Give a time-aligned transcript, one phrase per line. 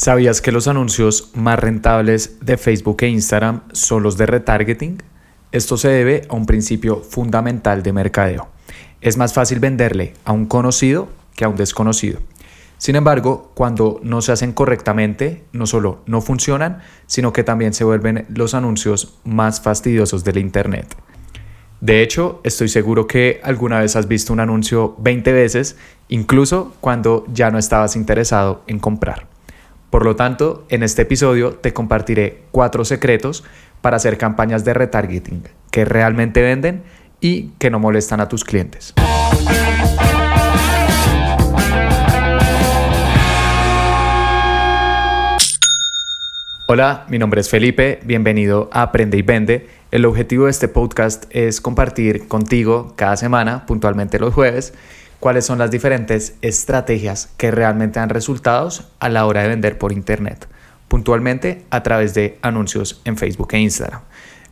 [0.00, 5.02] ¿Sabías que los anuncios más rentables de Facebook e Instagram son los de retargeting?
[5.50, 8.46] Esto se debe a un principio fundamental de mercadeo.
[9.00, 12.20] Es más fácil venderle a un conocido que a un desconocido.
[12.76, 16.78] Sin embargo, cuando no se hacen correctamente, no solo no funcionan,
[17.08, 20.94] sino que también se vuelven los anuncios más fastidiosos del Internet.
[21.80, 25.76] De hecho, estoy seguro que alguna vez has visto un anuncio 20 veces,
[26.08, 29.37] incluso cuando ya no estabas interesado en comprar.
[29.90, 33.42] Por lo tanto, en este episodio te compartiré cuatro secretos
[33.80, 36.82] para hacer campañas de retargeting que realmente venden
[37.20, 38.92] y que no molestan a tus clientes.
[46.66, 49.68] Hola, mi nombre es Felipe, bienvenido a Aprende y Vende.
[49.90, 54.74] El objetivo de este podcast es compartir contigo cada semana, puntualmente los jueves,
[55.20, 59.92] cuáles son las diferentes estrategias que realmente dan resultados a la hora de vender por
[59.92, 60.48] Internet,
[60.88, 64.02] puntualmente a través de anuncios en Facebook e Instagram.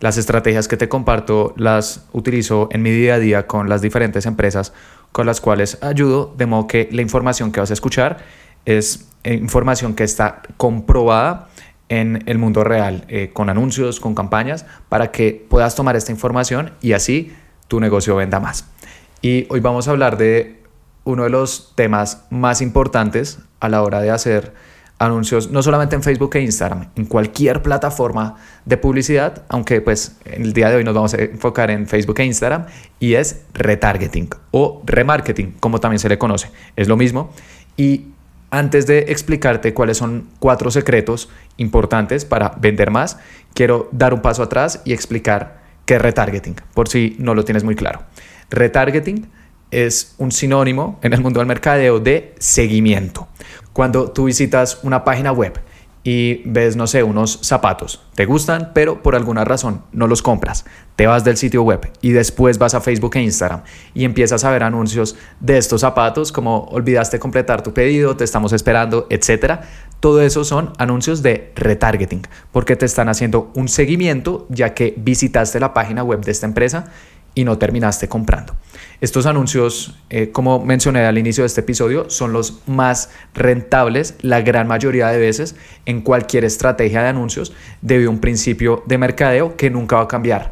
[0.01, 4.27] Las estrategias que te comparto las utilizo en mi día a día con las diferentes
[4.27, 4.73] empresas
[5.13, 8.19] con las cuales ayudo, de modo que la información que vas a escuchar
[8.67, 11.49] es eh, información que está comprobada
[11.89, 16.73] en el mundo real, eh, con anuncios, con campañas, para que puedas tomar esta información
[16.83, 17.35] y así
[17.69, 18.69] tu negocio venda más.
[19.23, 20.63] Y hoy vamos a hablar de
[21.05, 24.53] uno de los temas más importantes a la hora de hacer
[24.99, 30.43] anuncios, no solamente en Facebook e Instagram, en cualquier plataforma de publicidad, aunque pues en
[30.43, 32.67] el día de hoy nos vamos a enfocar en Facebook e Instagram,
[32.99, 36.51] y es retargeting o remarketing, como también se le conoce.
[36.77, 37.31] Es lo mismo.
[37.77, 38.07] Y
[38.51, 43.19] antes de explicarte cuáles son cuatro secretos importantes para vender más,
[43.55, 47.65] quiero dar un paso atrás y explicar qué es retargeting, por si no lo tienes
[47.65, 48.01] muy claro.
[48.51, 49.29] Retargeting
[49.71, 53.29] es un sinónimo en el mundo del mercadeo de seguimiento.
[53.73, 55.61] Cuando tú visitas una página web
[56.03, 60.65] y ves, no sé, unos zapatos, te gustan, pero por alguna razón no los compras,
[60.95, 63.63] te vas del sitio web y después vas a Facebook e Instagram
[63.93, 68.53] y empiezas a ver anuncios de estos zapatos como olvidaste completar tu pedido, te estamos
[68.53, 69.63] esperando, etcétera.
[69.99, 75.59] Todo eso son anuncios de retargeting, porque te están haciendo un seguimiento ya que visitaste
[75.59, 76.93] la página web de esta empresa
[77.37, 78.57] y no terminaste comprando.
[79.01, 84.41] Estos anuncios, eh, como mencioné al inicio de este episodio, son los más rentables la
[84.41, 85.55] gran mayoría de veces
[85.85, 87.53] en cualquier estrategia de anuncios
[87.83, 90.51] debido a un principio de mercadeo que nunca va a cambiar.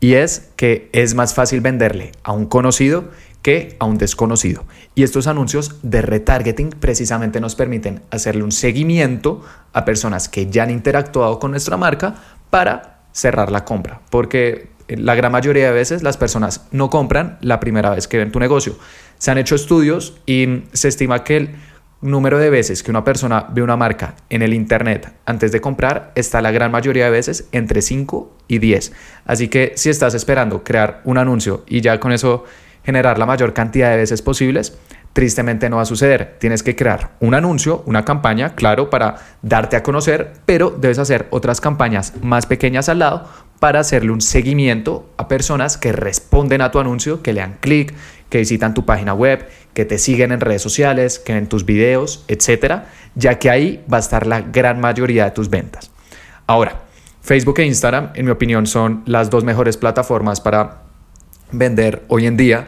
[0.00, 3.10] Y es que es más fácil venderle a un conocido
[3.42, 4.64] que a un desconocido.
[4.94, 10.62] Y estos anuncios de retargeting precisamente nos permiten hacerle un seguimiento a personas que ya
[10.62, 12.14] han interactuado con nuestra marca
[12.50, 14.00] para cerrar la compra.
[14.10, 18.32] Porque la gran mayoría de veces las personas no compran la primera vez que ven
[18.32, 18.76] tu negocio.
[19.18, 21.54] Se han hecho estudios y se estima que el
[22.02, 26.12] número de veces que una persona ve una marca en el Internet antes de comprar
[26.16, 28.92] está la gran mayoría de veces entre 5 y 10.
[29.24, 32.44] Así que si estás esperando crear un anuncio y ya con eso
[32.84, 34.76] generar la mayor cantidad de veces posibles,
[35.12, 36.36] tristemente no va a suceder.
[36.40, 41.28] Tienes que crear un anuncio, una campaña, claro, para darte a conocer, pero debes hacer
[41.30, 43.28] otras campañas más pequeñas al lado
[43.62, 47.94] para hacerle un seguimiento a personas que responden a tu anuncio, que le dan clic,
[48.28, 52.24] que visitan tu página web, que te siguen en redes sociales, que ven tus videos,
[52.26, 55.92] etcétera, ya que ahí va a estar la gran mayoría de tus ventas.
[56.48, 56.80] Ahora,
[57.20, 60.82] Facebook e Instagram, en mi opinión, son las dos mejores plataformas para
[61.52, 62.66] vender hoy en día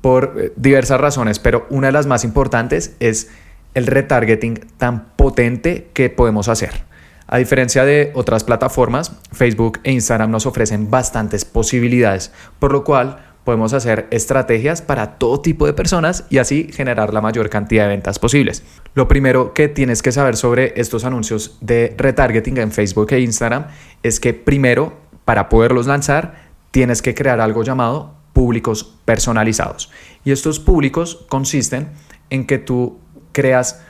[0.00, 3.28] por eh, diversas razones, pero una de las más importantes es
[3.74, 6.88] el retargeting tan potente que podemos hacer.
[7.32, 13.18] A diferencia de otras plataformas, Facebook e Instagram nos ofrecen bastantes posibilidades, por lo cual
[13.44, 17.90] podemos hacer estrategias para todo tipo de personas y así generar la mayor cantidad de
[17.90, 18.64] ventas posibles.
[18.94, 23.68] Lo primero que tienes que saber sobre estos anuncios de retargeting en Facebook e Instagram
[24.02, 29.92] es que primero, para poderlos lanzar, tienes que crear algo llamado públicos personalizados.
[30.24, 31.90] Y estos públicos consisten
[32.28, 32.98] en que tú
[33.30, 33.82] creas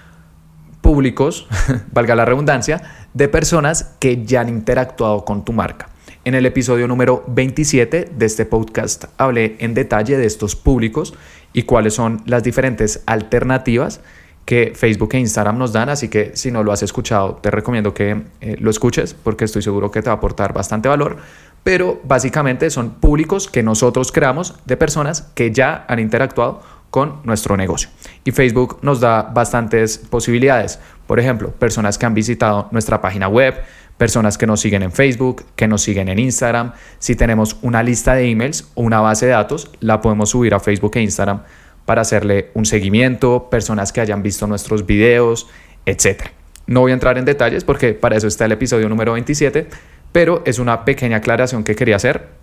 [0.80, 1.46] públicos,
[1.92, 2.82] valga la redundancia,
[3.14, 5.88] de personas que ya han interactuado con tu marca.
[6.24, 11.14] En el episodio número 27 de este podcast hablé en detalle de estos públicos
[11.52, 14.00] y cuáles son las diferentes alternativas
[14.44, 17.94] que Facebook e Instagram nos dan, así que si no lo has escuchado, te recomiendo
[17.94, 21.18] que eh, lo escuches porque estoy seguro que te va a aportar bastante valor
[21.62, 27.56] pero básicamente son públicos que nosotros creamos de personas que ya han interactuado con nuestro
[27.56, 27.88] negocio.
[28.24, 30.78] Y Facebook nos da bastantes posibilidades.
[31.06, 33.54] Por ejemplo, personas que han visitado nuestra página web,
[33.96, 36.72] personas que nos siguen en Facebook, que nos siguen en Instagram.
[36.98, 40.60] Si tenemos una lista de emails o una base de datos, la podemos subir a
[40.60, 41.42] Facebook e Instagram
[41.84, 45.48] para hacerle un seguimiento, personas que hayan visto nuestros videos,
[45.86, 46.28] etc.
[46.66, 49.66] No voy a entrar en detalles porque para eso está el episodio número 27,
[50.12, 52.39] pero es una pequeña aclaración que quería hacer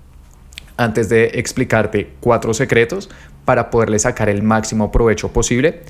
[0.78, 3.10] antes de explicarte cuatro secretos
[3.46, 5.82] para poderle sacar el máximo provecho posible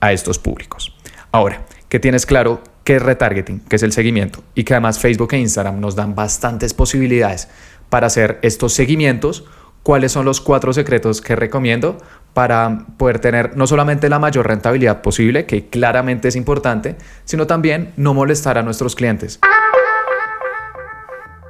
[0.00, 0.96] a estos públicos.
[1.32, 5.32] Ahora, que tienes claro qué es retargeting, que es el seguimiento, y que además Facebook
[5.32, 7.48] e Instagram nos dan bastantes posibilidades
[7.88, 9.44] para hacer estos seguimientos,
[9.82, 11.98] cuáles son los cuatro secretos que recomiendo
[12.34, 17.92] para poder tener no solamente la mayor rentabilidad posible, que claramente es importante, sino también
[17.96, 19.40] no molestar a nuestros clientes.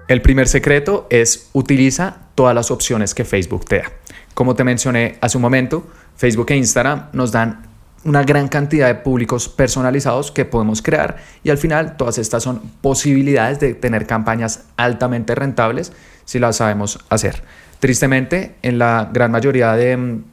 [0.09, 3.93] El primer secreto es utiliza todas las opciones que Facebook te da.
[4.35, 5.85] Como te mencioné hace un momento,
[6.17, 7.67] Facebook e Instagram nos dan
[8.05, 12.61] una gran cantidad de públicos personalizados que podemos crear y al final todas estas son
[12.81, 15.93] posibilidades de tener campañas altamente rentables
[16.25, 17.43] si las sabemos hacer.
[17.81, 20.25] Tristemente, en la gran mayoría de mm,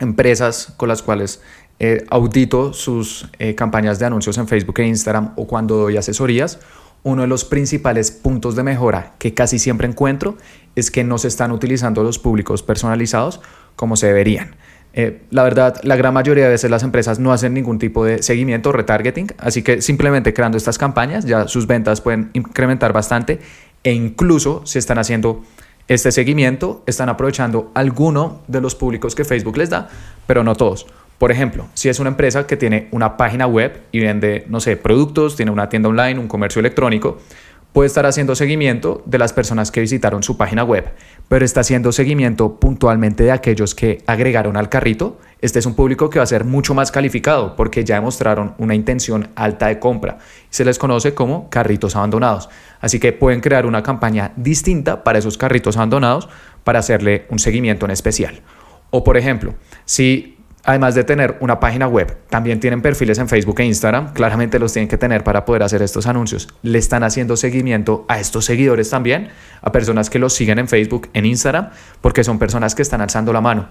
[0.00, 1.40] empresas con las cuales
[1.78, 6.58] eh, audito sus eh, campañas de anuncios en Facebook e Instagram o cuando doy asesorías,
[7.04, 10.36] uno de los principales puntos de mejora que casi siempre encuentro
[10.74, 13.40] es que no se están utilizando los públicos personalizados
[13.76, 14.56] como se deberían.
[14.94, 18.22] Eh, la verdad, la gran mayoría de veces las empresas no hacen ningún tipo de
[18.22, 23.40] seguimiento o retargeting, así que simplemente creando estas campañas ya sus ventas pueden incrementar bastante
[23.82, 25.42] e incluso si están haciendo
[25.88, 29.90] este seguimiento, están aprovechando alguno de los públicos que Facebook les da,
[30.26, 30.86] pero no todos.
[31.18, 34.76] Por ejemplo, si es una empresa que tiene una página web y vende, no sé,
[34.76, 37.18] productos, tiene una tienda online, un comercio electrónico,
[37.74, 40.92] puede estar haciendo seguimiento de las personas que visitaron su página web,
[41.28, 45.18] pero está haciendo seguimiento puntualmente de aquellos que agregaron al carrito.
[45.40, 48.76] Este es un público que va a ser mucho más calificado porque ya demostraron una
[48.76, 50.18] intención alta de compra.
[50.50, 52.48] Se les conoce como carritos abandonados.
[52.80, 56.28] Así que pueden crear una campaña distinta para esos carritos abandonados
[56.62, 58.40] para hacerle un seguimiento en especial.
[58.90, 60.33] O por ejemplo, si
[60.66, 64.14] Además de tener una página web, también tienen perfiles en Facebook e Instagram.
[64.14, 66.48] Claramente los tienen que tener para poder hacer estos anuncios.
[66.62, 69.28] Le están haciendo seguimiento a estos seguidores también,
[69.60, 71.68] a personas que los siguen en Facebook, en Instagram,
[72.00, 73.68] porque son personas que están alzando la mano.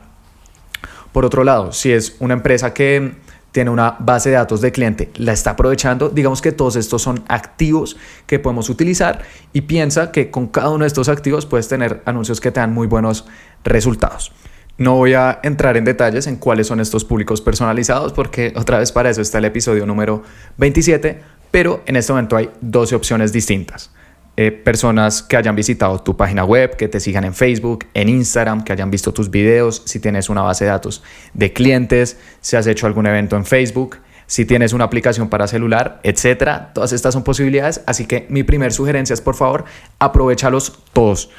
[1.11, 3.15] Por otro lado, si es una empresa que
[3.51, 7.23] tiene una base de datos de cliente, la está aprovechando, digamos que todos estos son
[7.27, 7.97] activos
[8.27, 12.39] que podemos utilizar y piensa que con cada uno de estos activos puedes tener anuncios
[12.39, 13.25] que te dan muy buenos
[13.63, 14.31] resultados.
[14.77, 18.91] No voy a entrar en detalles en cuáles son estos públicos personalizados porque otra vez
[18.91, 20.23] para eso está el episodio número
[20.57, 21.21] 27,
[21.51, 23.91] pero en este momento hay 12 opciones distintas.
[24.35, 28.63] Eh, personas que hayan visitado tu página web, que te sigan en Facebook, en Instagram,
[28.63, 31.03] que hayan visto tus videos, si tienes una base de datos
[31.35, 35.99] de clientes, si has hecho algún evento en Facebook, si tienes una aplicación para celular,
[36.01, 36.71] etcétera.
[36.73, 39.65] Todas estas son posibilidades, así que mi primer sugerencia es por favor,
[39.99, 41.29] aprovechalos todos,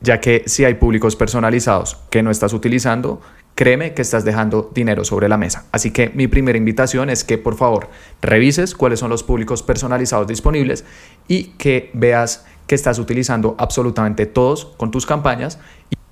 [0.00, 3.20] ya que si hay públicos personalizados que no estás utilizando,
[3.54, 5.66] créeme que estás dejando dinero sobre la mesa.
[5.72, 7.88] Así que mi primera invitación es que por favor
[8.22, 10.84] revises cuáles son los públicos personalizados disponibles
[11.26, 15.58] y que veas que estás utilizando absolutamente todos con tus campañas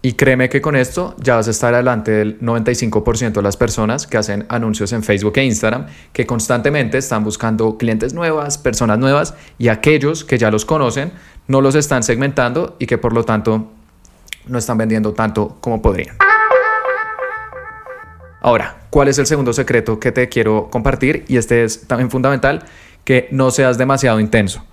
[0.07, 4.07] y créeme que con esto ya vas a estar adelante del 95% de las personas
[4.07, 9.35] que hacen anuncios en Facebook e Instagram, que constantemente están buscando clientes nuevas, personas nuevas
[9.59, 11.11] y aquellos que ya los conocen
[11.49, 13.73] no los están segmentando y que por lo tanto
[14.47, 16.17] no están vendiendo tanto como podrían.
[18.41, 21.25] Ahora, ¿cuál es el segundo secreto que te quiero compartir?
[21.27, 22.63] Y este es también fundamental,
[23.03, 24.65] que no seas demasiado intenso.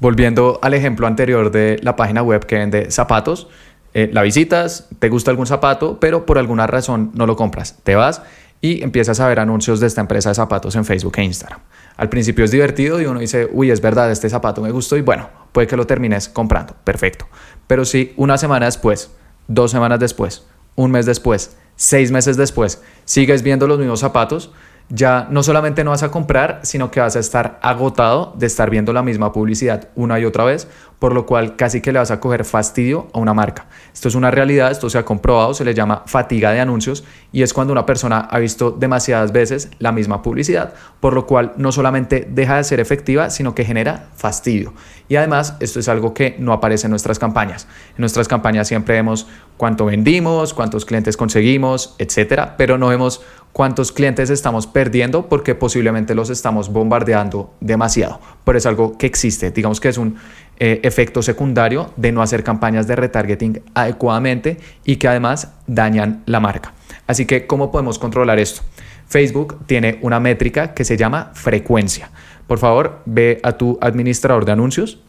[0.00, 3.48] Volviendo al ejemplo anterior de la página web que vende zapatos,
[3.94, 7.76] eh, la visitas, te gusta algún zapato, pero por alguna razón no lo compras.
[7.82, 8.22] Te vas
[8.60, 11.60] y empiezas a ver anuncios de esta empresa de zapatos en Facebook e Instagram.
[11.96, 15.02] Al principio es divertido y uno dice, uy, es verdad, este zapato me gustó y
[15.02, 16.74] bueno, puede que lo termines comprando.
[16.84, 17.26] Perfecto.
[17.66, 19.10] Pero si una semana después,
[19.48, 20.46] dos semanas después,
[20.76, 24.52] un mes después, seis meses después, sigues viendo los mismos zapatos,
[24.88, 28.70] ya no solamente no vas a comprar, sino que vas a estar agotado de estar
[28.70, 32.10] viendo la misma publicidad una y otra vez, por lo cual casi que le vas
[32.12, 33.66] a coger fastidio a una marca.
[33.92, 37.42] Esto es una realidad, esto se ha comprobado, se le llama fatiga de anuncios y
[37.42, 41.72] es cuando una persona ha visto demasiadas veces la misma publicidad, por lo cual no
[41.72, 44.74] solamente deja de ser efectiva, sino que genera fastidio.
[45.08, 47.66] Y además, esto es algo que no aparece en nuestras campañas.
[47.90, 53.22] En nuestras campañas siempre vemos cuánto vendimos, cuántos clientes conseguimos, etcétera, pero no vemos
[53.52, 58.20] cuántos clientes estamos perdiendo porque posiblemente los estamos bombardeando demasiado.
[58.44, 60.16] Pero es algo que existe, digamos que es un
[60.58, 66.40] eh, efecto secundario de no hacer campañas de retargeting adecuadamente y que además dañan la
[66.40, 66.72] marca.
[67.06, 68.62] Así que, ¿cómo podemos controlar esto?
[69.06, 72.10] Facebook tiene una métrica que se llama frecuencia.
[72.46, 75.00] Por favor, ve a tu administrador de anuncios,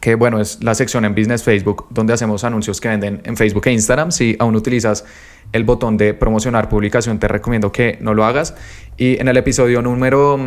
[0.00, 3.66] que bueno, es la sección en Business Facebook donde hacemos anuncios que venden en Facebook
[3.66, 4.12] e Instagram.
[4.12, 5.04] Si aún utilizas
[5.52, 8.54] el botón de promocionar publicación, te recomiendo que no lo hagas.
[8.96, 10.38] Y en el episodio número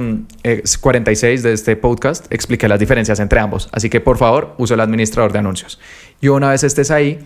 [0.82, 3.70] 46 mm, de este podcast expliqué las diferencias entre ambos.
[3.72, 5.80] Así que por favor, usa el administrador de anuncios.
[6.22, 7.20] Y una vez estés ahí,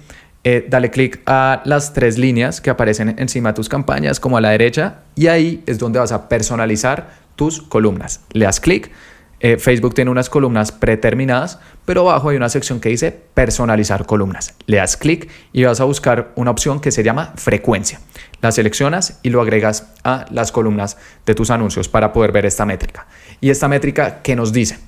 [0.44, 4.42] eh, dale clic a las tres líneas que aparecen encima de tus campañas, como a
[4.42, 8.22] la derecha, y ahí es donde vas a personalizar tus columnas.
[8.32, 8.92] Le das clic
[9.39, 14.56] eh, Facebook tiene unas columnas predeterminadas, pero abajo hay una sección que dice personalizar columnas.
[14.65, 18.00] Le das clic y vas a buscar una opción que se llama frecuencia.
[18.41, 22.65] La seleccionas y lo agregas a las columnas de tus anuncios para poder ver esta
[22.65, 23.08] métrica.
[23.39, 24.79] Y esta métrica que nos dice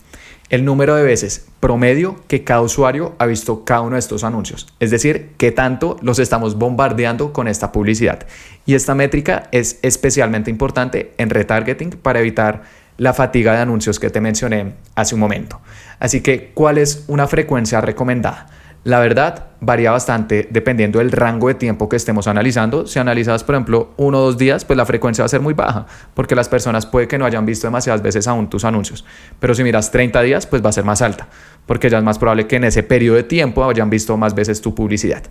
[0.50, 4.68] el número de veces promedio que cada usuario ha visto cada uno de estos anuncios.
[4.80, 8.26] Es decir, qué tanto los estamos bombardeando con esta publicidad.
[8.66, 12.64] Y esta métrica es especialmente importante en retargeting para evitar
[13.00, 15.62] la fatiga de anuncios que te mencioné hace un momento.
[16.00, 18.48] Así que, ¿cuál es una frecuencia recomendada?
[18.84, 22.88] La verdad varía bastante dependiendo del rango de tiempo que estemos analizando.
[22.88, 25.54] Si analizas, por ejemplo, uno o dos días, pues la frecuencia va a ser muy
[25.54, 29.06] baja, porque las personas puede que no hayan visto demasiadas veces aún tus anuncios.
[29.40, 31.28] Pero si miras 30 días, pues va a ser más alta,
[31.66, 34.62] porque ya es más probable que en ese periodo de tiempo hayan visto más veces
[34.62, 35.24] tu publicidad.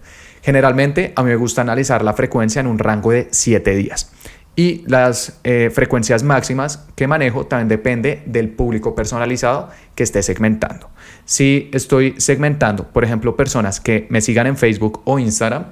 [0.43, 4.13] Generalmente, a mí me gusta analizar la frecuencia en un rango de 7 días.
[4.59, 10.91] Y las eh, frecuencias máximas que manejo también depende del público personalizado que esté segmentando.
[11.25, 15.67] Si estoy segmentando, por ejemplo, personas que me sigan en Facebook o Instagram,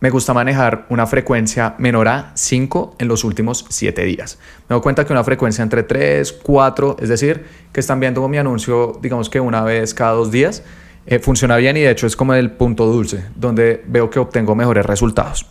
[0.00, 4.38] me gusta manejar una frecuencia menor a 5 en los últimos 7 días.
[4.66, 8.38] Me doy cuenta que una frecuencia entre 3, 4, es decir, que están viendo mi
[8.38, 10.62] anuncio, digamos que una vez cada dos días,
[11.04, 14.54] eh, funciona bien y de hecho es como el punto dulce, donde veo que obtengo
[14.54, 15.44] mejores resultados.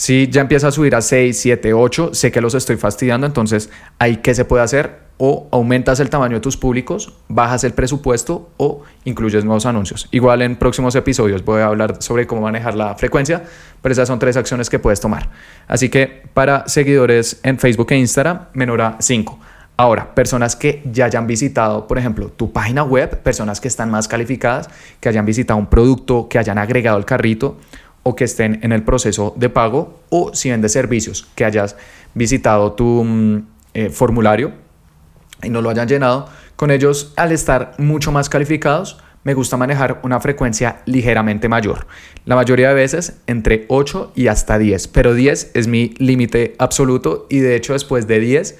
[0.00, 3.68] Si ya empieza a subir a 6, 7, 8, sé que los estoy fastidiando, entonces
[3.98, 8.48] ahí qué se puede hacer o aumentas el tamaño de tus públicos, bajas el presupuesto
[8.56, 10.08] o incluyes nuevos anuncios.
[10.10, 13.42] Igual en próximos episodios voy a hablar sobre cómo manejar la frecuencia,
[13.82, 15.28] pero esas son tres acciones que puedes tomar.
[15.68, 19.38] Así que para seguidores en Facebook e Instagram, menor a 5.
[19.76, 24.08] Ahora, personas que ya hayan visitado, por ejemplo, tu página web, personas que están más
[24.08, 27.58] calificadas, que hayan visitado un producto, que hayan agregado el carrito
[28.14, 31.76] que estén en el proceso de pago o si vendes servicios, que hayas
[32.14, 34.52] visitado tu mm, eh, formulario
[35.42, 40.00] y no lo hayan llenado, con ellos al estar mucho más calificados, me gusta manejar
[40.02, 41.86] una frecuencia ligeramente mayor.
[42.24, 47.26] La mayoría de veces entre 8 y hasta 10, pero 10 es mi límite absoluto
[47.28, 48.58] y de hecho después de 10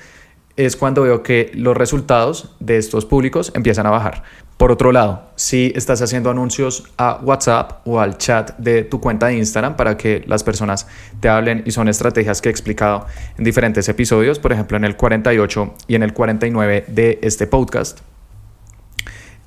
[0.57, 4.23] es cuando veo que los resultados de estos públicos empiezan a bajar.
[4.61, 9.29] Por otro lado, si estás haciendo anuncios a WhatsApp o al chat de tu cuenta
[9.29, 10.87] de Instagram para que las personas
[11.19, 13.07] te hablen y son estrategias que he explicado
[13.39, 18.01] en diferentes episodios, por ejemplo en el 48 y en el 49 de este podcast,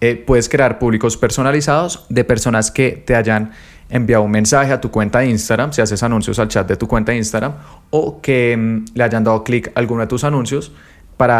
[0.02, 3.52] eh, puedes crear públicos personalizados de personas que te hayan
[3.92, 6.88] enviado un mensaje a tu cuenta de Instagram, si haces anuncios al chat de tu
[6.88, 7.54] cuenta de Instagram,
[7.92, 10.72] o que mm, le hayan dado clic a alguno de tus anuncios
[11.24, 11.40] para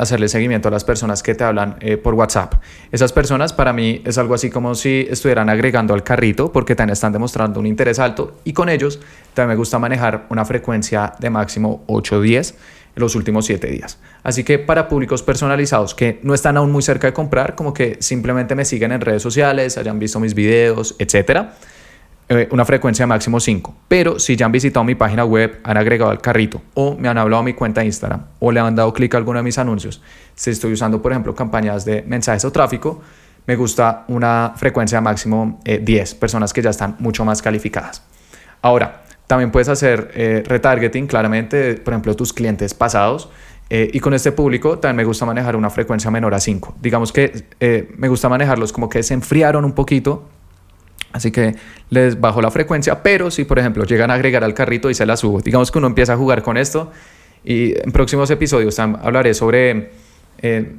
[0.00, 2.54] hacerle seguimiento a las personas que te hablan eh, por WhatsApp.
[2.90, 6.94] Esas personas para mí es algo así como si estuvieran agregando al carrito porque también
[6.94, 8.98] están demostrando un interés alto y con ellos
[9.32, 12.50] también me gusta manejar una frecuencia de máximo 8 o 10
[12.96, 14.00] en los últimos 7 días.
[14.24, 17.98] Así que para públicos personalizados que no están aún muy cerca de comprar, como que
[18.00, 21.54] simplemente me siguen en redes sociales, hayan visto mis videos, etcétera
[22.32, 23.74] eh, una frecuencia máximo 5.
[23.88, 27.18] Pero si ya han visitado mi página web, han agregado al carrito o me han
[27.18, 29.58] hablado a mi cuenta de Instagram o le han dado clic a alguno de mis
[29.58, 30.00] anuncios,
[30.36, 33.02] si estoy usando, por ejemplo, campañas de mensajes o tráfico,
[33.46, 38.04] me gusta una frecuencia máximo 10, eh, personas que ya están mucho más calificadas.
[38.62, 43.28] Ahora, también puedes hacer eh, retargeting claramente, por ejemplo, tus clientes pasados.
[43.70, 46.76] y con este público también me gusta manejar una frecuencia menor a 5.
[46.80, 47.44] Digamos que
[47.96, 50.28] me gusta manejarlos como que se enfriaron un poquito
[51.12, 51.56] Así que
[51.90, 55.06] les bajo la frecuencia, pero si por ejemplo llegan a agregar al carrito y se
[55.06, 56.90] la subo, digamos que uno empieza a jugar con esto
[57.44, 59.90] y en próximos episodios hablaré sobre
[60.38, 60.76] eh,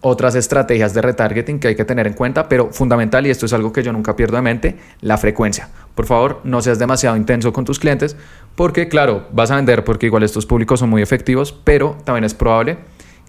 [0.00, 3.52] otras estrategias de retargeting que hay que tener en cuenta, pero fundamental, y esto es
[3.52, 5.68] algo que yo nunca pierdo de mente, la frecuencia.
[5.94, 8.16] Por favor, no seas demasiado intenso con tus clientes,
[8.56, 12.34] porque claro, vas a vender porque igual estos públicos son muy efectivos, pero también es
[12.34, 12.78] probable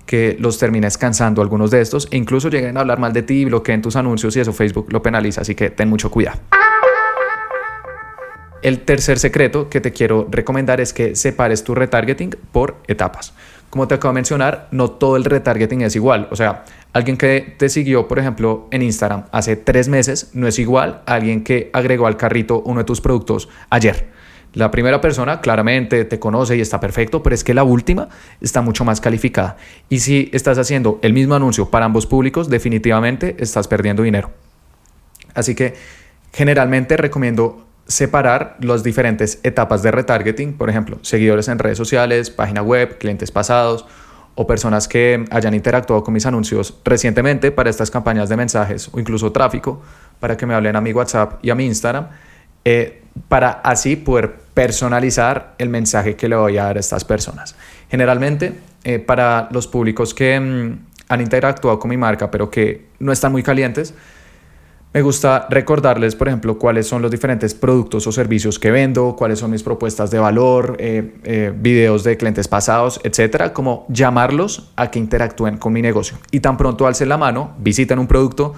[0.06, 3.42] que los termines cansando algunos de estos e incluso lleguen a hablar mal de ti
[3.42, 6.40] y bloqueen tus anuncios y eso Facebook lo penaliza, así que ten mucho cuidado.
[8.62, 13.34] El tercer secreto que te quiero recomendar es que separes tu retargeting por etapas.
[13.70, 16.30] Como te acabo de mencionar, no todo el retargeting es igual.
[16.32, 20.60] O sea, alguien que te siguió, por ejemplo, en Instagram hace tres meses no es
[20.60, 24.13] igual a alguien que agregó al carrito uno de tus productos ayer.
[24.54, 28.62] La primera persona claramente te conoce y está perfecto, pero es que la última está
[28.62, 29.58] mucho más calificada.
[29.90, 34.30] Y si estás haciendo el mismo anuncio para ambos públicos, definitivamente estás perdiendo dinero.
[35.34, 35.74] Así que
[36.32, 42.62] generalmente recomiendo separar las diferentes etapas de retargeting, por ejemplo, seguidores en redes sociales, página
[42.62, 43.86] web, clientes pasados
[44.36, 49.00] o personas que hayan interactuado con mis anuncios recientemente para estas campañas de mensajes o
[49.00, 49.82] incluso tráfico,
[50.20, 52.08] para que me hablen a mi WhatsApp y a mi Instagram,
[52.66, 57.56] eh, para así poder personalizar el mensaje que le voy a dar a estas personas.
[57.90, 58.54] Generalmente,
[58.84, 60.78] eh, para los públicos que mm,
[61.10, 63.94] han interactuado con mi marca, pero que no están muy calientes,
[64.94, 69.40] me gusta recordarles, por ejemplo, cuáles son los diferentes productos o servicios que vendo, cuáles
[69.40, 75.00] son mis propuestas de valor, eh, videos de clientes pasados, etcétera, como llamarlos a que
[75.00, 76.20] interactúen con mi negocio.
[76.30, 78.54] Y tan pronto alcen la mano, visiten un producto,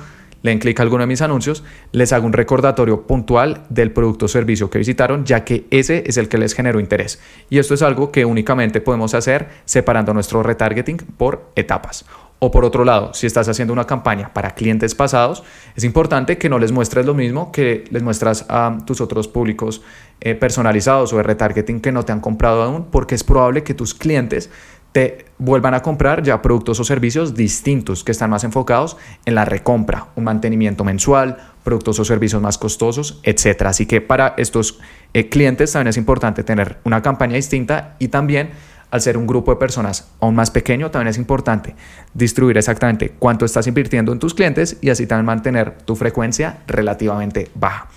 [0.46, 4.26] le den clic a alguno de mis anuncios, les hago un recordatorio puntual del producto
[4.26, 7.20] o servicio que visitaron, ya que ese es el que les generó interés.
[7.50, 12.06] Y esto es algo que únicamente podemos hacer separando nuestro retargeting por etapas.
[12.38, 15.44] O por otro lado, si estás haciendo una campaña para clientes pasados,
[15.76, 19.82] es importante que no les muestres lo mismo que les muestras a tus otros públicos
[20.22, 23.74] eh, personalizados o de retargeting que no te han comprado aún, porque es probable que
[23.74, 24.52] tus clientes
[24.96, 29.44] te vuelvan a comprar ya productos o servicios distintos que están más enfocados en la
[29.44, 31.36] recompra, un mantenimiento mensual,
[31.66, 33.64] productos o servicios más costosos, etc.
[33.64, 34.80] Así que para estos
[35.14, 38.52] eh, clientes también es importante tener una campaña distinta y también
[38.90, 41.76] al ser un grupo de personas aún más pequeño, también es importante
[42.14, 47.52] distribuir exactamente cuánto estás invirtiendo en tus clientes y así también mantener tu frecuencia relativamente
[47.54, 47.90] baja.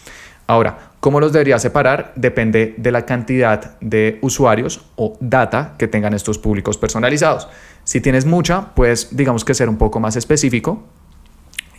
[0.48, 2.12] Ahora, ¿cómo los deberías separar?
[2.16, 7.48] Depende de la cantidad de usuarios o data que tengan estos públicos personalizados.
[7.84, 10.84] Si tienes mucha, pues digamos que ser un poco más específico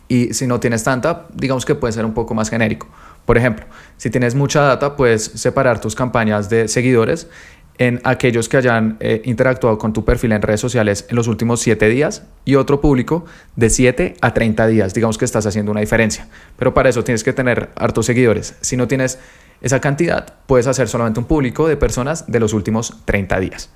[0.07, 2.88] y si no tienes tanta, digamos que puede ser un poco más genérico.
[3.25, 3.65] Por ejemplo,
[3.97, 7.29] si tienes mucha data, puedes separar tus campañas de seguidores
[7.79, 11.62] en aquellos que hayan eh, interactuado con tu perfil en redes sociales en los últimos
[11.62, 14.93] 7 días y otro público de 7 a 30 días.
[14.93, 16.27] Digamos que estás haciendo una diferencia.
[16.57, 18.55] Pero para eso tienes que tener hartos seguidores.
[18.59, 19.17] Si no tienes
[19.62, 23.69] esa cantidad, puedes hacer solamente un público de personas de los últimos 30 días.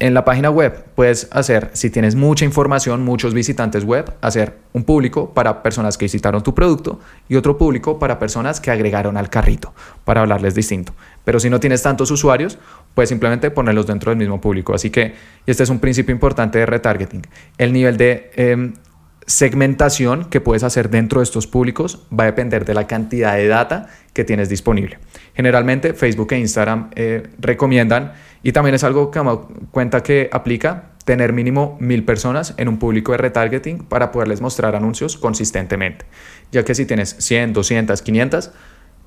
[0.00, 4.84] En la página web puedes hacer, si tienes mucha información, muchos visitantes web, hacer un
[4.84, 9.28] público para personas que visitaron tu producto y otro público para personas que agregaron al
[9.28, 10.92] carrito, para hablarles distinto.
[11.28, 12.58] Pero si no tienes tantos usuarios,
[12.94, 14.74] puedes simplemente ponerlos dentro del mismo público.
[14.74, 15.12] Así que
[15.44, 17.20] este es un principio importante de retargeting.
[17.58, 18.72] El nivel de em,
[19.26, 23.46] segmentación que puedes hacer dentro de estos públicos va a depender de la cantidad de
[23.46, 25.00] data que tienes disponible.
[25.34, 29.38] Generalmente Facebook e Instagram eh, recomiendan, y también es algo que me
[29.70, 34.74] cuenta que aplica, tener mínimo mil personas en un público de retargeting para poderles mostrar
[34.74, 36.06] anuncios consistentemente.
[36.52, 38.50] Ya que si tienes 100, 200, 500,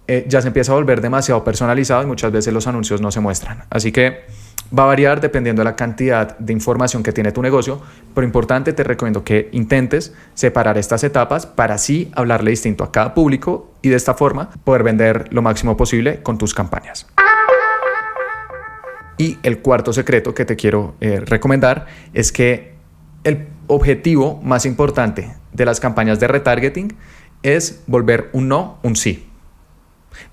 [0.08, 3.20] eh, ya se empieza a volver demasiado personalizado y muchas veces los anuncios no se
[3.20, 3.64] muestran.
[3.70, 4.22] Así que
[4.78, 7.82] va a variar dependiendo de la cantidad de información que tiene tu negocio,
[8.14, 13.14] pero importante te recomiendo que intentes separar estas etapas para así hablarle distinto a cada
[13.14, 17.08] público y de esta forma poder vender lo máximo posible con tus campañas.
[19.18, 22.74] Y el cuarto secreto que te quiero eh, recomendar es que
[23.24, 26.96] el objetivo más importante de las campañas de retargeting
[27.44, 29.31] es volver un no un sí.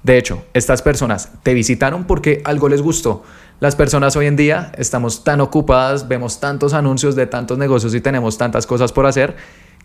[0.02, 3.22] De hecho, estas personas te visitaron porque algo les gustó.
[3.60, 8.00] Las personas hoy en día estamos tan ocupadas, vemos tantos anuncios de tantos negocios y
[8.00, 9.36] tenemos tantas cosas por hacer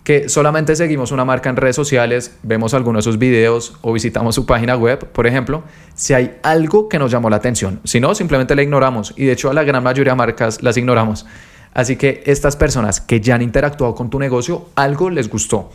[0.03, 4.35] que solamente seguimos una marca en redes sociales, vemos algunos de sus videos o visitamos
[4.35, 5.63] su página web, por ejemplo,
[5.95, 7.79] si hay algo que nos llamó la atención.
[7.85, 10.75] Si no, simplemente la ignoramos y de hecho a la gran mayoría de marcas las
[10.75, 11.25] ignoramos.
[11.73, 15.71] Así que estas personas que ya han interactuado con tu negocio, algo les gustó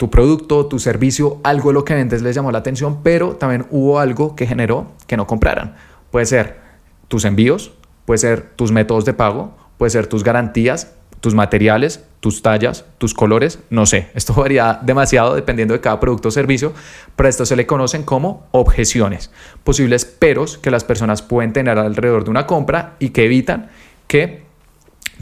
[0.00, 3.66] tu producto, tu servicio, algo de lo que vendes les llamó la atención, pero también
[3.68, 5.76] hubo algo que generó que no compraran.
[6.10, 6.56] Puede ser
[7.08, 7.72] tus envíos,
[8.06, 13.12] puede ser tus métodos de pago, puede ser tus garantías, tus materiales, tus tallas, tus
[13.12, 14.08] colores, no sé.
[14.14, 16.72] Esto varía demasiado dependiendo de cada producto o servicio,
[17.14, 19.30] pero esto se le conocen como objeciones,
[19.64, 23.68] posibles peros que las personas pueden tener alrededor de una compra y que evitan
[24.06, 24.44] que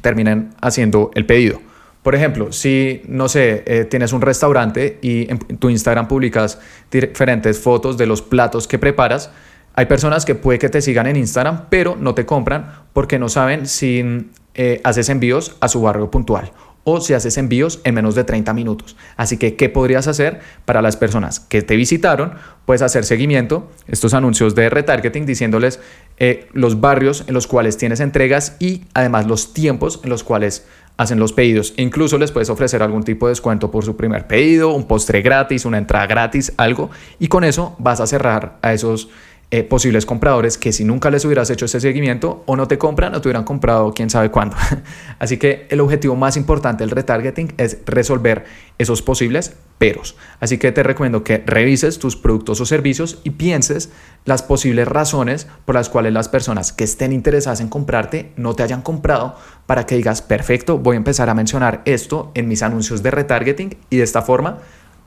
[0.02, 1.67] terminen haciendo el pedido.
[2.08, 6.58] Por ejemplo, si, no sé, eh, tienes un restaurante y en tu Instagram publicas
[6.90, 9.30] diferentes fotos de los platos que preparas,
[9.74, 13.28] hay personas que puede que te sigan en Instagram, pero no te compran porque no
[13.28, 16.50] saben si eh, haces envíos a su barrio puntual
[16.84, 18.96] o si haces envíos en menos de 30 minutos.
[19.18, 22.32] Así que, ¿qué podrías hacer para las personas que te visitaron?
[22.64, 25.78] Puedes hacer seguimiento, estos anuncios de retargeting, diciéndoles
[26.16, 30.66] eh, los barrios en los cuales tienes entregas y además los tiempos en los cuales
[30.98, 31.72] hacen los pedidos.
[31.78, 35.64] incluso les puedes ofrecer algún tipo de descuento por su primer pedido, un postre gratis,
[35.64, 36.90] una entrada gratis, algo.
[37.18, 39.08] Y con eso vas a cerrar a esos
[39.50, 43.14] eh, posibles compradores que si nunca les hubieras hecho ese seguimiento o no te compran
[43.14, 44.56] o te hubieran comprado quién sabe cuándo.
[45.18, 48.44] Así que el objetivo más importante del retargeting es resolver
[48.76, 50.16] esos posibles peros.
[50.40, 53.90] Así que te recomiendo que revises tus productos o servicios y pienses
[54.26, 58.64] las posibles razones por las cuales las personas que estén interesadas en comprarte no te
[58.64, 59.34] hayan comprado
[59.66, 63.78] para que digas, perfecto, voy a empezar a mencionar esto en mis anuncios de retargeting
[63.88, 64.58] y de esta forma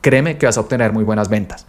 [0.02, 1.68] créeme que vas a obtener muy buenas ventas.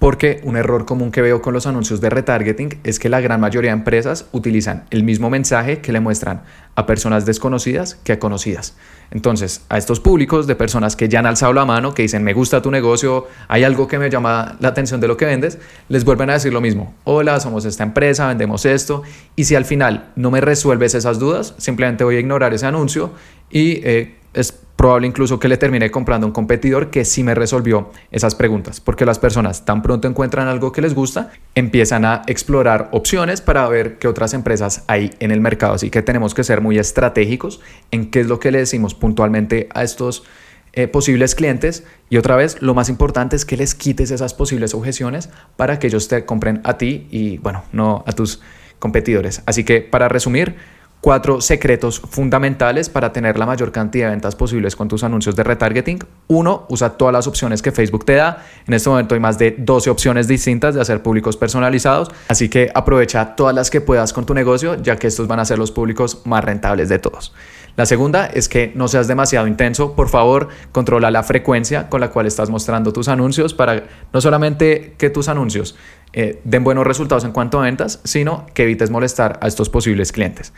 [0.00, 3.38] Porque un error común que veo con los anuncios de retargeting es que la gran
[3.38, 6.40] mayoría de empresas utilizan el mismo mensaje que le muestran
[6.74, 8.78] a personas desconocidas que a conocidas.
[9.10, 12.32] Entonces, a estos públicos de personas que ya han alzado la mano, que dicen, me
[12.32, 15.58] gusta tu negocio, hay algo que me llama la atención de lo que vendes,
[15.90, 16.94] les vuelven a decir lo mismo.
[17.04, 19.02] Hola, somos esta empresa, vendemos esto.
[19.36, 23.12] Y si al final no me resuelves esas dudas, simplemente voy a ignorar ese anuncio
[23.50, 27.90] y eh, es probable incluso que le termine comprando un competidor que sí me resolvió
[28.10, 32.88] esas preguntas, porque las personas tan pronto encuentran algo que les gusta, empiezan a explorar
[32.90, 35.74] opciones para ver qué otras empresas hay en el mercado.
[35.74, 39.68] Así que tenemos que ser muy estratégicos en qué es lo que le decimos puntualmente
[39.74, 40.24] a estos
[40.72, 44.72] eh, posibles clientes y otra vez lo más importante es que les quites esas posibles
[44.72, 48.40] objeciones para que ellos te compren a ti y bueno, no a tus
[48.78, 49.42] competidores.
[49.44, 50.56] Así que para resumir,
[51.00, 55.42] cuatro secretos fundamentales para tener la mayor cantidad de ventas posibles con tus anuncios de
[55.42, 55.98] retargeting.
[56.28, 58.44] Uno, usa todas las opciones que Facebook te da.
[58.66, 62.70] En este momento hay más de 12 opciones distintas de hacer públicos personalizados, así que
[62.74, 65.72] aprovecha todas las que puedas con tu negocio, ya que estos van a ser los
[65.72, 67.32] públicos más rentables de todos.
[67.76, 69.94] La segunda es que no seas demasiado intenso.
[69.94, 74.94] Por favor, controla la frecuencia con la cual estás mostrando tus anuncios para no solamente
[74.98, 75.76] que tus anuncios
[76.12, 80.12] eh, den buenos resultados en cuanto a ventas, sino que evites molestar a estos posibles
[80.12, 80.52] clientes.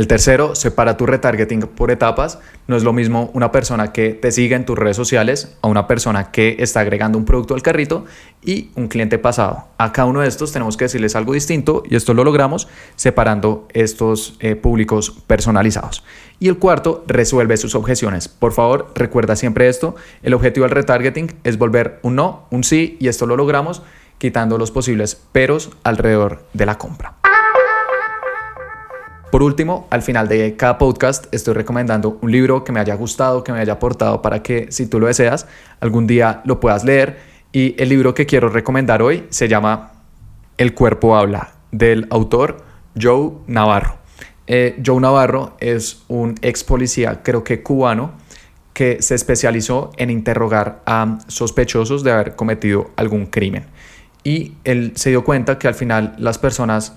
[0.00, 2.38] El tercero, separa tu retargeting por etapas.
[2.66, 5.86] No es lo mismo una persona que te sigue en tus redes sociales a una
[5.86, 8.06] persona que está agregando un producto al carrito
[8.42, 9.66] y un cliente pasado.
[9.76, 13.68] A cada uno de estos tenemos que decirles algo distinto y esto lo logramos separando
[13.74, 16.02] estos eh, públicos personalizados.
[16.38, 18.26] Y el cuarto, resuelve sus objeciones.
[18.26, 19.96] Por favor, recuerda siempre esto.
[20.22, 23.82] El objetivo del retargeting es volver un no, un sí y esto lo logramos
[24.16, 27.19] quitando los posibles peros alrededor de la compra.
[29.30, 33.44] Por último, al final de cada podcast estoy recomendando un libro que me haya gustado,
[33.44, 35.46] que me haya aportado para que si tú lo deseas,
[35.78, 37.18] algún día lo puedas leer.
[37.52, 39.92] Y el libro que quiero recomendar hoy se llama
[40.56, 42.64] El cuerpo habla, del autor
[43.00, 43.98] Joe Navarro.
[44.48, 48.14] Eh, Joe Navarro es un ex policía, creo que cubano,
[48.72, 53.66] que se especializó en interrogar a sospechosos de haber cometido algún crimen.
[54.24, 56.96] Y él se dio cuenta que al final las personas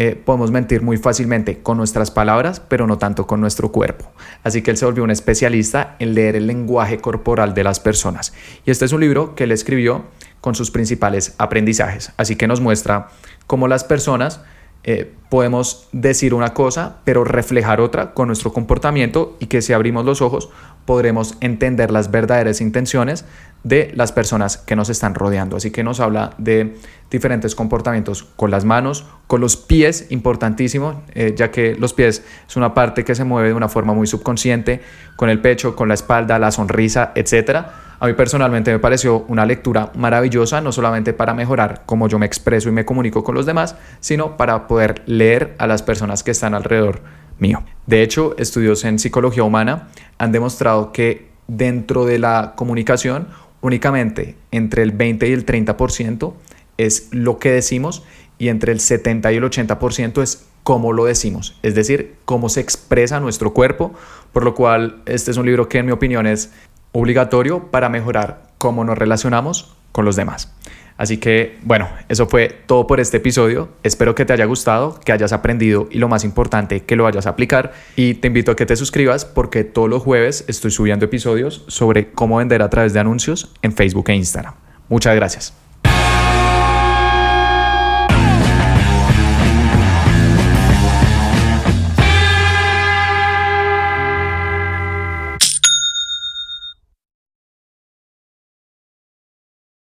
[0.00, 4.08] eh, podemos mentir muy fácilmente con nuestras palabras, pero no tanto con nuestro cuerpo.
[4.44, 8.32] Así que él se volvió un especialista en leer el lenguaje corporal de las personas.
[8.64, 10.04] Y este es un libro que él escribió
[10.40, 12.12] con sus principales aprendizajes.
[12.16, 13.08] Así que nos muestra
[13.48, 14.40] cómo las personas
[14.84, 20.04] eh, podemos decir una cosa, pero reflejar otra con nuestro comportamiento y que si abrimos
[20.04, 20.48] los ojos
[20.86, 23.26] podremos entender las verdaderas intenciones
[23.62, 25.56] de las personas que nos están rodeando.
[25.56, 26.76] Así que nos habla de
[27.10, 32.56] diferentes comportamientos con las manos, con los pies, importantísimo, eh, ya que los pies es
[32.56, 34.80] una parte que se mueve de una forma muy subconsciente,
[35.16, 37.66] con el pecho, con la espalda, la sonrisa, etc.
[38.00, 42.26] A mí personalmente me pareció una lectura maravillosa, no solamente para mejorar cómo yo me
[42.26, 46.30] expreso y me comunico con los demás, sino para poder leer a las personas que
[46.30, 47.00] están alrededor
[47.40, 47.64] mío.
[47.86, 53.28] De hecho, estudios en psicología humana han demostrado que dentro de la comunicación
[53.62, 56.34] únicamente entre el 20 y el 30%
[56.76, 58.04] es lo que decimos
[58.38, 62.60] y entre el 70 y el 80% es cómo lo decimos, es decir, cómo se
[62.60, 63.94] expresa nuestro cuerpo,
[64.32, 66.52] por lo cual este es un libro que en mi opinión es
[66.92, 70.52] obligatorio para mejorar cómo nos relacionamos con los demás.
[70.98, 73.68] Así que bueno, eso fue todo por este episodio.
[73.84, 77.26] Espero que te haya gustado, que hayas aprendido y lo más importante, que lo vayas
[77.26, 77.72] a aplicar.
[77.94, 82.10] Y te invito a que te suscribas porque todos los jueves estoy subiendo episodios sobre
[82.10, 84.54] cómo vender a través de anuncios en Facebook e Instagram.
[84.88, 85.57] Muchas gracias.